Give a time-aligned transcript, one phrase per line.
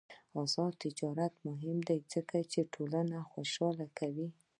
[0.43, 4.27] آزاد تجارت مهم دی ځکه چې ټولنه خوشحاله کوي.